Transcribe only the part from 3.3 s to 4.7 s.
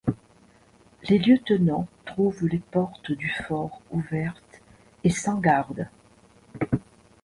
fort ouvertes